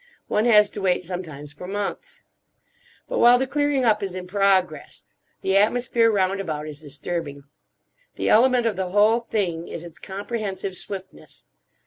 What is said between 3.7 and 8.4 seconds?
up is in progress the atmosphere round about is disturbing. The